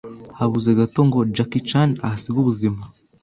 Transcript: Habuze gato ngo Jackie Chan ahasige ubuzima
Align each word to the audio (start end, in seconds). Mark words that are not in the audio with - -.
Habuze 0.39 0.69
gato 0.79 0.99
ngo 1.07 1.19
Jackie 1.35 1.63
Chan 1.69 1.89
ahasige 2.05 2.37
ubuzima 2.43 2.81